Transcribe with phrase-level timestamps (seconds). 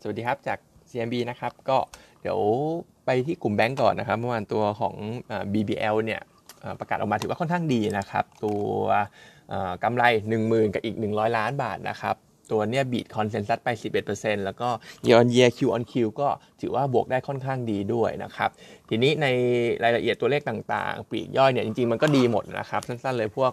[0.00, 0.58] สวัสดีครับจาก
[0.90, 1.78] CMB นะครับ ก็
[2.22, 2.38] เดี๋ยว
[3.04, 4.94] ไปที่กลุ่มแบงก์ก่อนนะครับ เมื่อวานตัวของ
[5.52, 6.20] BBL เนี่ย
[6.78, 8.70] ประกาศออกมาถือว่าค่อนข้างดีนะครับ ตัว
[9.84, 10.04] กำไร
[10.38, 12.16] 10,000 กับอีก 100 ล้านบาทนะครับ
[12.52, 13.68] ตัวเนี้ยบีดคอนเซนแซสไป
[14.06, 14.68] 11%แล้วก็
[15.06, 16.28] year on year Q on Q ก็
[16.60, 18.50] ถือว่าบวกได้ค่อนข้างดีด้วยนะครับ
[18.88, 19.26] ทีนี้ใน
[19.82, 23.52] รายละเอียดตัวเลขต่างๆ ปีกย่อยเนี่ยจริงๆ มันก็ดีหมดนะครับ สั้นๆเลยพวก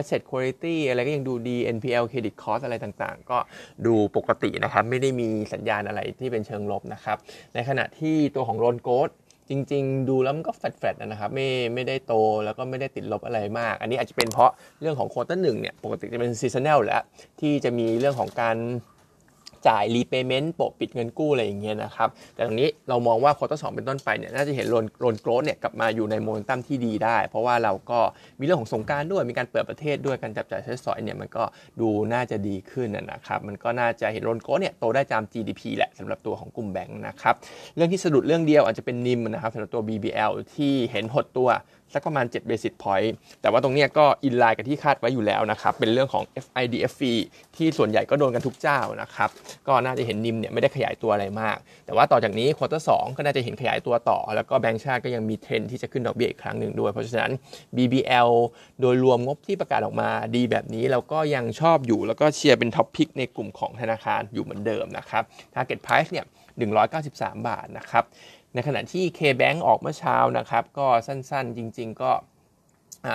[0.00, 3.38] asset quality อะไรก็ยังดูดี NPL credit cost อะไรต่างๆ ก็
[3.86, 7.16] ดูปกตินะครับ ไม่ได้มีสัญญาณอะไรที่เป็นเชิงลบนะครับ
[7.54, 9.10] ในขณะที่ตัวของ loan growth
[9.50, 17.02] จริง ๆ ดูแล้วมันก็แฟดๆนะครับไม่ไม่ได้โตแล้วก็ไม่ได้ติดลบอะไรมาก อันนี้อาจจะเป็นเพราะเรื่องของ quarter หนึ่งเนี่ยปกติจะเป็น seasonal แล้ว
[17.40, 18.56] ที่จะมีเรื่องของการ
[19.68, 28.00] จ่าย repayment โปะปิดเงินกู้อะไรอย่างเงี้ยนะครับ แต่ตรงนี้เรามองว่าควอเตอร์สเป็นต้นไปเนี่ยน่าจะเห็น loan loan growth เนี่ยกลับมาอยู่ในโมเมนตัมที่ดีได้ เพราะว่าเราก็
[28.38, 31.44] มีเรื่องของสงกรานต์ด้วยมีการเปิดประเทศด้วยการจับจ่ายใช้สอยเนี่ยมันก็
[31.80, 37.34] ดูน่าจะดีขึ้นนะครับมันก็น่าจะเห็น loan growth เนี่ยโตได้ตาม GDP แหละสำหรับตัวของกลุ่มแบงค์นะครับ
[37.76, 41.48] เรื่องที่สะดุดเรื่องเดียวอาจจะเป็น NIM นะครับสำหรับตัว BBL ที่เห็นหดตัว
[41.92, 43.10] สักประมาณ7 basis point
[43.42, 46.94] แต่ว่าตรงนี้ก็ in line กับที่คาดไว้อยู่แล้วนะครับ เป็นเรื่องของ FIDF
[47.56, 49.30] ที่ส่วนใหญ่ก็โดนกันทุกเจ้านะครับ
[49.68, 57.32] ก็น่าจะเห็น NIM เนี่ยไม่ได้ขยายตัวอะไรมาก แต่ว่าต่อจากนี้ควอเตอร์สก็น่าจะเห็นขยายตัวต่อ แล้วก็แบงก์ชาติก็ยังมีเทรนที่จะขึ้นดอกเบี้ยอีกครั้งหนึ่งด้วย เพราะฉะนั้น
[57.76, 58.30] BBL
[58.80, 65.22] โดยรวมงบที่ประกาศออกมาดีแบบนี้เราก็ยังชอบอยู่ แล้วก็เชียร์เป็นท็อปพิกในกลุ่มของธนาคารอยู่เหมือนเดิมนะครับ
[65.54, 66.26] Target Price เนี่ย
[66.84, 68.04] 193 บาทนะครับ
[68.54, 72.12] ในขณะที่ K-Bank ออกเมื่อเช้านะครับ ก็สั้นๆจริง ๆ ก็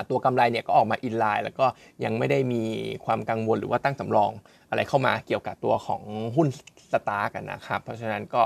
[0.10, 1.66] ตัวกำไรเนี่ยก็ออกมาอินไลน์แล้วก็
[2.04, 2.64] ยังไม่ได้มี
[3.06, 4.32] ความกังวลหรือว่าตั้งสำรอง
[4.70, 6.02] อะไรเข้ามาเกี่ยวกับตัวของ
[6.36, 6.48] หุ้น
[6.92, 8.42] สตาร์กันนะครับ เพราะฉะนั้นก็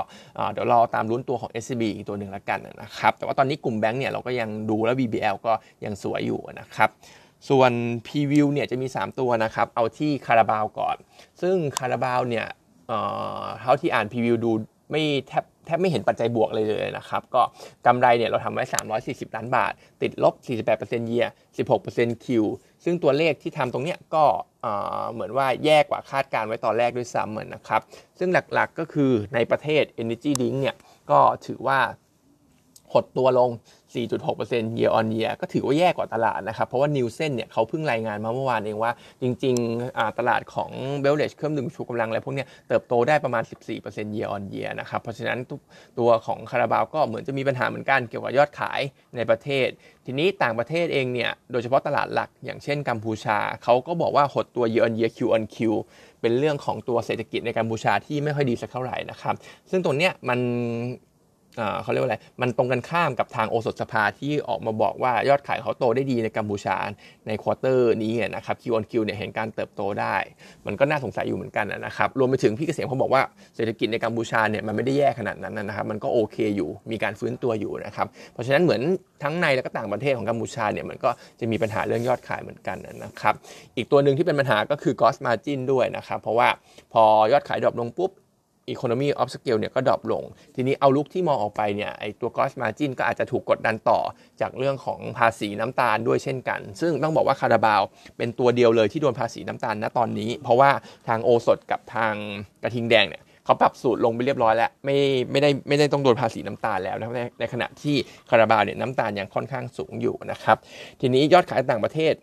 [0.52, 5.52] เดี๋ยวรอตามลุ้นตัวของ SCB อีกตัวหนึ่งละกันนะครับ แต่ว่าตอนนี้กลุ่มแบงก์เนี่ยเราก็ยังดูแล้ว BBL ก็
[5.84, 6.90] ยังสวยอยู่นะครับ
[7.48, 7.72] ส่วน
[8.06, 10.96] p v i e w เนี่ยจะมี 3 ตัวนะครับ เอาที่คาราบาวก่อน
[11.42, 12.46] ซึ่งคาราบาวเนี่ย
[13.60, 14.50] เท่าที่อ่าน p v i e w ดู
[14.90, 17.42] ไม่แทบ แทบไม่เห็นปัจจัยบวกเลยเลยนะครับ ก็
[17.86, 18.64] กำไรเนี่ยเราทำไว้
[19.00, 20.34] 340 ล้านบาท ติดลบ
[20.66, 21.30] 48%เยียร์
[21.76, 22.44] 16%คิว
[22.84, 24.24] ซึ่งตัวเลขที่ทำตรงเนี้ยก็
[25.12, 27.82] เหมือนว่าแย่กว่าคาดการไว้ตอนแรกด้วยซ้ำเหมือนนะครับ
[28.18, 30.76] ซึ่งหลักๆก็คือในประเทศ Energy Link เนี่ย
[31.10, 31.78] ก็ถือว่า
[32.94, 33.50] หดตัวลง
[33.94, 43.42] 4.6% year on year ก็ถือว่าแย่กว่าตลาดนะครับ เพราะว่านิวเซนเนี่ยเขาเพิ่งรายงานมาเมื่อวานเองว่า จริงๆตลาดของเบลเลชเครื่องดื่มชูกำลังอะไรพวกนี้เติบโตได้ประมาณ
[43.80, 45.38] 14% year on year นะครับ เพราะฉะนั้น
[45.98, 48.80] ตัวของคาราบาวก็เหมือนจะมีปัญหาเหมือนกันเกี่ยวกับยอดขาย
[49.16, 49.68] ในประเทศ
[50.06, 55.56] ทีนี้ต่างประเทศเองเนี่ยโดยเฉพาะตลาดหลักอย่างเช่นกัมพูชาเขาก็บอกว่าหดตัว year on year Q on Q
[56.20, 59.34] เป็นเรื่องของตัวเศรษฐกิจในกัมพูชาที่ไม่ค่อยดีสักเท่าไหร่นะครับ
[59.70, 60.38] ซึ่งตรงเนี้ยมัน
[61.82, 66.76] เขาเรียกว่าอะไร มันตรงกันข้ามกับทางโอสถสภาที่ออกมาบอกว่ายอดขายเขาโตได้ดีในกัมพูชา
[67.26, 70.16] ใน quarter นี้นะครับ Q on Q เนี่ยเห็นการเติบโตได้
[70.66, 73.22] มันก็น่าสงสัยอยู่เหมือนกันนะครับ รวมไปถึงพี่เกษมเขาบอกว่า
[73.56, 78.82] เศรษฐกิจในกัมพูชาเนี่ยมันไม่ได้แย่ขนาดนั้นนะครับ มันก็โอเคอยู่ มีการฟื้นตัวอยู่นะครับ เพราะฉะนั้นเหมือน
[79.22, 81.10] ทั้งในและก็ต่างประเทศของกัมพูชาเนี่ยมันก็
[81.40, 83.34] จะมีปัญหาเรื่องยอดขายเหมือนกันนะครับ
[83.76, 86.48] อีกตัวหนึ่งที่เป็นปัญหาก็คือ gross margin ด้วยนะครับ เพราะว่า
[86.92, 88.10] พอยอดขาย drop ลงปุ๊บ
[88.72, 94.00] Economy of Scale เนี่ยก็ drop ลง ทีนี้ outlook ที่มองออกไปเนี่ยไอตัว Gross Margin ก็อาจจะถูกกดดันต่อ
[94.40, 97.82] จากเรื่องของภาษีน้ำตาลด้วยเช่นกัน ซึ่งต้องบอกว่าคาราบาว
[98.18, 100.70] เป็นตัวเดียวเลยที่โดนภาษีน้ำตาลณตอนนี้ เพราะว่า
[101.08, 102.14] ทางโอสถกับทาง
[102.62, 104.98] กระทิงแดงเนี่ยเขาปรับสูตรลงไปเรียบร้อยแล้ว ไม่
[105.30, 107.96] ไม่ได้ไม่ได้ต้องโดนภาษีน้ำตาลแล้วนะในในขณะที่
[108.30, 110.56] คาราบาวเนี่ยน้ำตาลยังค่อนข้างสูงอยู่นะครับ
[111.00, 112.14] ทีนี้ยอดขายต่างประเทศ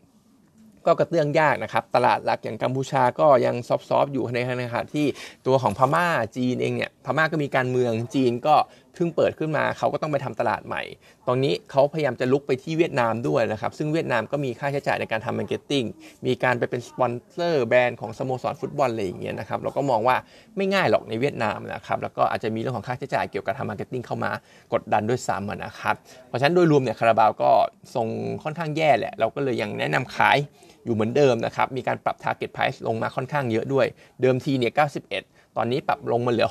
[0.86, 4.40] ก็กระเตื้องยากนะครับ ตลาดหลักอย่างกัมพูชาก็ยัง soft ๆอยู่ใน
[4.72, 5.06] ขณะที่
[5.48, 8.56] ตัวของพม่าจีนเองเนี่ยพม่าก็มีการเมืองจีนก็
[8.96, 10.82] เพิ่งเปิดขึ้นมาเขาก็ต้องไปทำตลาดใหม่
[11.28, 15.84] ตอนนี้เขาพยายามจะรุกไปที่เวียดนามด้วยนะครับ ซึ่งเวียดนามก็มีค่าใช้จ่ายในการทำ marketing
[16.26, 20.16] มีการไปเป็นสปอนเซอร์แบรนด์ของสโมสรฟุตบอลอะไรอย่างเงี้ยนะครับ เราก็มองว่า
[20.58, 24.32] ไม่ง่ายหรอกในเวียดนามนะครับ แล้วก็อาจจะมีเรื่องของค่าใช้จ่ายเกี่ยวกับทำ marketing เข้ามา
[24.74, 25.96] กดดันด้วยซ้ำนะครับ
[26.28, 27.52] เพราะฉะนั้นโดยรวมเนี่ยคาราบาวก็
[27.96, 28.08] ทรง
[28.44, 30.38] ค่อนข้างแย่แหละ เราก็เลยยังแนะนำขาย
[30.86, 33.88] อยู่เหมือนเดิมนะครับ มีการปรับ target price ลงมาค่อนข้างเยอะด้วย
[34.22, 36.48] เดิมทีเนี่ย91ตอนนี้ปรับลงมาเหลือ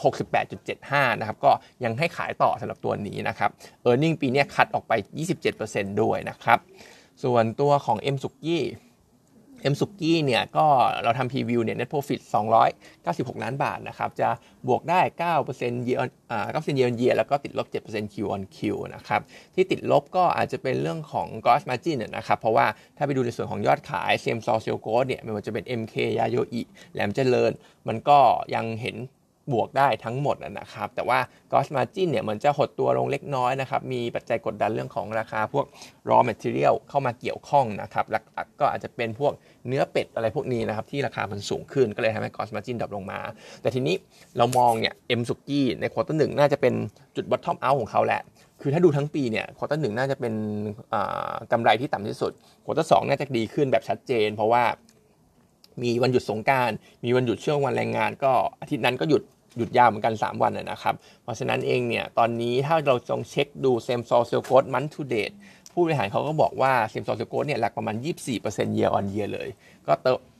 [0.59, 1.53] 68.75 นะครับ ก็
[1.85, 3.51] ยังให้ขายต่อสำหรับตัวนี้นะครับ
[3.89, 4.93] e a r n i n g ปีนี้คัดออกไป
[5.49, 6.59] 27%ด้วยนะครับ
[7.25, 8.63] ส่วนตัวของ M สุกี้
[9.63, 10.67] เอ็มสุกี้เนี่ยก็
[11.03, 12.21] เราทำพรีวิวเนี่ย net profit
[12.83, 14.29] 296 ล้านบาทนะครับ จะ
[14.69, 15.01] บวกได้
[15.49, 18.59] 9% year on อ่า9% year on year แล้วก็ติดลบ 7% Q on Q
[18.95, 19.21] นะครับ
[19.55, 22.67] ที่ติดลบก็อาจจะเป็นเรื่องของ gross margin นะครับ เพราะว่า
[22.97, 26.63] ถ้าไปดูในส่วนของยอดขาย same store sales growth เนี่ยไม่ว่าจะเป็น MK ยาโยอิ
[26.93, 27.53] แหลมเจริญ
[27.89, 28.19] มันก็
[28.55, 28.97] ยังเห็น
[29.53, 31.19] บวกได้ทั้งหมดนะครับ แต่ว่า
[31.51, 35.65] gross margin เนี่ยมันจะหดตัวลงเล็กน้อยนะครับ มีปัจจัยกดดันเรื่องของราคาพวก
[36.09, 39.33] raw material เข้ามาเกี่ยวข้องนะครับ หลักๆก็อาจจะเป็นพวก
[39.69, 43.21] เนื้อเป็ดอะไรพวกนี้นะครับ ที่ราคามันสูงขึ้นก็เลยทำให้ gross margin ดรอปลงมา
[43.63, 43.95] แต่ทีนี้
[44.39, 46.75] เรามองเนี่ย M สุกี้ใน quarter หนึ่งน่าจะเป็น
[47.17, 48.23] จุด bottom out ของเขาแหละ
[48.63, 50.35] คือถ้าดูทั้งปีเนี่ย quarter หนึ่งน่าจะเป็น
[51.53, 52.33] กำไรที่ต่ำที่สุด
[52.65, 54.65] quarter สองน่าจะดีขึ้นแบบชัดเจน เพราะว่า
[55.83, 56.71] มีวันหยุดสงกรานต์
[57.05, 59.23] มีวันหยุดช่วงวันแรงงาน ก็อาทิตย์นั้นก็หยุด
[59.57, 64.31] หยุดยาวเหมือนกัน 3 วันนะครับ เพราะฉะนั้นเองเนี่ย ตอนนี้ถ้าเราลองเช็คดู same store sales
[65.73, 67.97] ผู้บริหารเขาก็บอกว่า same store sales growth เนี่ยหลักประมาณ
[68.37, 69.49] 24% year on year เลย
[69.87, 69.93] ก็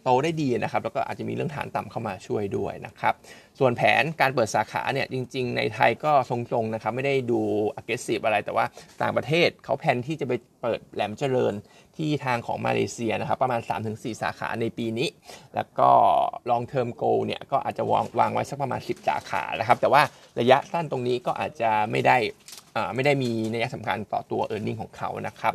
[0.05, 3.15] โตได้ดีนะครับ แล้วก็อาจจะมีเรื่องฐานต่ำเข้ามาช่วยด้วยนะครับ
[3.59, 7.41] ส่วนแผนการเปิดสาขาเนี่ยจริง ๆ ในไทยก็ทรงๆนะครับไม่ได้ดู
[7.81, 8.65] aggressive อะไรแต่ว่า
[9.03, 10.33] ต่างประเทศเขาแผนที่จะไป
[10.63, 11.55] เปิดแหลมเจริญ
[11.97, 13.61] ที่ทางของมาเลเซียนะครับประมาณ
[13.91, 15.09] 3-4 สาขาในปีนี้
[15.55, 15.91] แล้วก็
[16.51, 20.03] long term goal เนี่ยก็อาจจะวางวางไว้สักประมาณ 10 สาขานะครับแต่ว่า
[20.41, 22.17] ระยะสั้นตรงนี้ก็อาจจะไม่ได้
[22.95, 25.55] ไม่ได้มีนัยสำคัญต่อตัว e a r n i n g ของเขานะครับ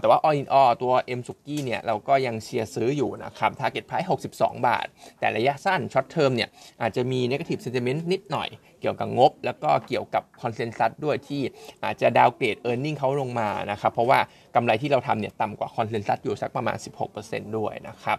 [0.00, 4.86] แต่ว่า all in all ตัว M สุกี้เนี่ยเราก็ยังเชียร์ซื้ออยู่นะครับ target price 62 บาท
[5.20, 6.48] แต่ระยะสั้น short term เนี่ย
[6.82, 8.48] อาจจะมี negative sentiment นิดหน่อย
[8.80, 11.42] เกี่ยวกับงบ แล้วก็เกี่ยวกับ consensus ด้วยที่
[11.84, 14.18] อาจจะดาวเกรด e a r n i n g เขาลงมานะครับ เพราะว่า
[14.54, 16.76] กำไรที่เราทำเนี่ยต่ำกว่า consensus อยู่สักประมาณ
[17.16, 18.18] 16%ด้วยนะครับ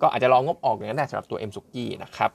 [0.00, 2.30] ก็อาจจะรองงบออกอย่างนั้นสำหรับตัว M สุกี้นะครับ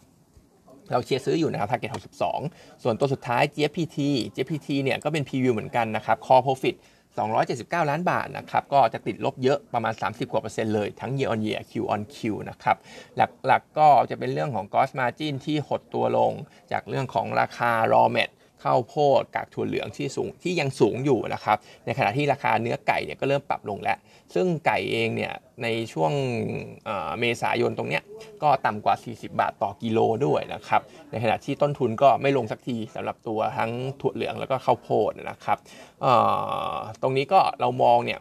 [0.91, 1.91] เราเชียร์ซื้ออยู่นะครับ target
[2.35, 3.97] 62 ส่วนตัวสุดท้าย JPT
[4.35, 6.75] JPT เนี่ยก็เป็น preview เหมือนกันนะครับ core profit
[7.33, 12.17] 279 ล้านบาทนะครับ ก็จะติดลบเยอะประมาณ 30 กว่าเปอร์เซ็นต์เลย ทั้ง year on year Q on Q
[12.49, 12.77] นะครับ
[13.17, 16.31] หลักๆก็จะเป็นเรื่องของ gross margin ที่หดตัวลง
[16.71, 18.29] จากเรื่องของราคา raw mat
[18.65, 23.97] ข้าวโพดกากถั่วเหลืองที่สูงที่ยังสูงอยู่นะครับในขณะที่ราคาเนื้อไก่เนี่ยก็เริ่มปรับลงแล้ว
[24.35, 25.33] ซึ่งไก่เองเนี่ย
[25.63, 26.11] ในช่วง
[27.19, 28.03] เมษายนตรงเนี้ย
[28.43, 30.81] ก็ต่ำกว่า 40 บาทต่อกิโลด้วยนะครับ
[31.11, 33.71] ในขณะที่ต้นทุนก็ไม่ลงสักทีสำหรับตัวทั้ง
[34.01, 35.57] ถั่วเหลืองแล้วก็ข้าวโพดนะครับ
[37.01, 38.19] ตรงนี้ก็เรามองเนี่ย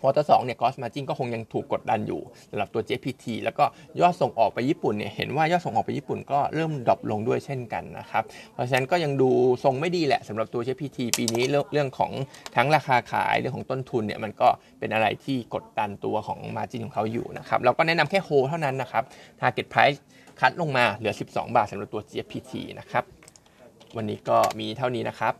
[0.00, 3.64] quarter สองเนี่ย gross margin ก็คงยังถูกกดดันอยู่สำหรับตัว GFPT แล้วก็
[4.00, 8.22] ยอดส่งออกไปญี่ปุ่นเนี่ยเห็นว่ายอดส่งออกไปญี่ปุ่นก็เริ่ม drop ลงด้วยเช่นกันนะครับ
[8.54, 9.30] เพราะฉะนั้นก็ยังดู
[9.64, 12.12] ทรงไม่ดีแหละสำหรับตัว GFPT ปีนี้เรื่องของ
[12.56, 14.48] ทั้งราคาขายเรื่องของต้นทุนเนี่ยมันก็
[14.78, 19.02] เป็นอะไรที่กดดันตัวของ margin ของเขาอยู่นะครับเราก็แนะนำแค่โฮเท่านั้นนะครับ
[19.40, 19.98] Target Price
[20.40, 23.04] คัดลงมาเหลือ 12 บาทสำหรับตัว JPT นะครับ
[23.96, 25.34] วันนี้ก็มีเท่านี้นะครับ